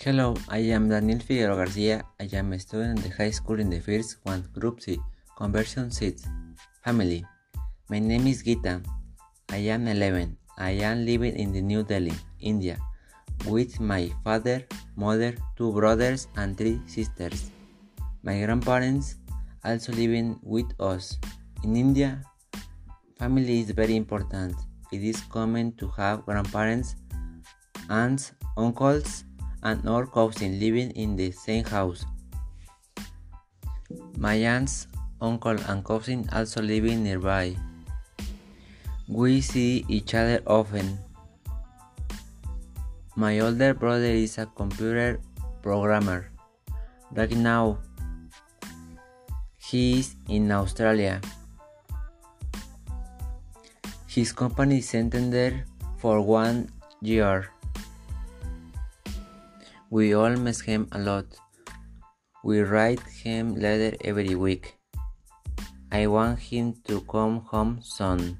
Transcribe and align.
Hello, 0.00 0.32
I 0.48 0.58
am 0.70 0.88
Daniel 0.88 1.18
Figueroa 1.18 1.56
Garcia. 1.56 2.04
I 2.20 2.28
am 2.36 2.52
a 2.52 2.58
student 2.60 3.02
the 3.02 3.08
high 3.08 3.32
school 3.32 3.58
in 3.58 3.68
the 3.68 3.80
first 3.80 4.18
one, 4.22 4.44
Group 4.54 4.80
C, 4.80 4.96
Conversation 5.36 5.90
Six. 5.90 6.22
Family. 6.84 7.26
My 7.90 7.98
name 7.98 8.28
is 8.28 8.44
Gita. 8.44 8.80
I 9.50 9.56
am 9.56 9.88
11. 9.88 10.38
I 10.56 10.70
am 10.86 11.04
living 11.04 11.34
in 11.34 11.52
the 11.52 11.60
New 11.60 11.82
Delhi, 11.82 12.14
India, 12.38 12.78
with 13.44 13.80
my 13.80 14.08
father, 14.22 14.64
mother, 14.94 15.34
two 15.56 15.72
brothers, 15.72 16.28
and 16.36 16.56
three 16.56 16.80
sisters. 16.86 17.50
My 18.22 18.38
grandparents 18.38 19.16
also 19.64 19.92
living 19.92 20.38
with 20.44 20.70
us. 20.78 21.18
In 21.64 21.74
India, 21.74 22.22
family 23.18 23.62
is 23.62 23.72
very 23.72 23.96
important. 23.96 24.54
It 24.92 25.02
is 25.02 25.20
common 25.22 25.72
to 25.78 25.88
have 25.88 26.24
grandparents, 26.24 26.94
aunts, 27.90 28.30
uncles, 28.56 29.24
and 29.62 29.86
our 29.88 30.06
cousin 30.06 30.60
living 30.60 30.90
in 30.92 31.16
the 31.16 31.30
same 31.30 31.64
house. 31.64 32.04
My 34.16 34.34
aunts, 34.34 34.86
uncle, 35.20 35.56
and 35.68 35.84
cousin 35.84 36.28
also 36.32 36.62
living 36.62 37.02
nearby. 37.02 37.56
We 39.08 39.40
see 39.40 39.84
each 39.88 40.14
other 40.14 40.42
often. 40.46 40.98
My 43.16 43.40
older 43.40 43.74
brother 43.74 44.14
is 44.14 44.38
a 44.38 44.46
computer 44.46 45.20
programmer. 45.62 46.30
Right 47.10 47.32
now, 47.32 47.78
he 49.58 49.98
is 50.00 50.14
in 50.28 50.52
Australia. 50.52 51.20
His 54.06 54.32
company 54.32 54.80
him 54.80 55.30
there 55.30 55.64
for 55.98 56.20
one 56.20 56.70
year. 57.00 57.50
We 59.90 60.14
all 60.14 60.36
miss 60.36 60.60
him 60.60 60.88
a 60.92 60.98
lot. 60.98 61.24
We 62.44 62.60
write 62.60 63.00
him 63.00 63.54
letter 63.54 63.96
every 64.02 64.34
week. 64.34 64.76
I 65.90 66.06
want 66.06 66.38
him 66.40 66.74
to 66.88 67.00
come 67.02 67.40
home 67.40 67.80
soon. 67.82 68.38